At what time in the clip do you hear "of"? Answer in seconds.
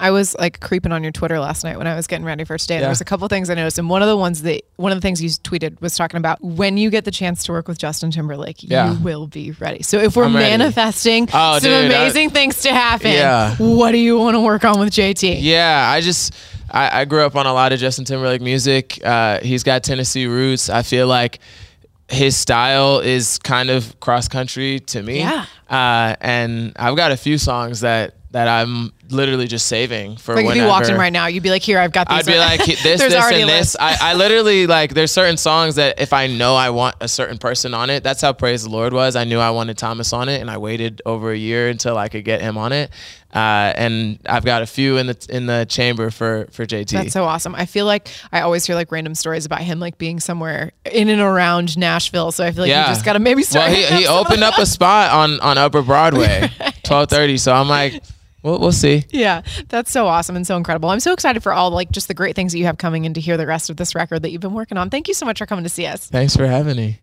4.02-4.08, 4.92-4.96, 17.72-17.80, 23.70-23.98, 63.70-63.76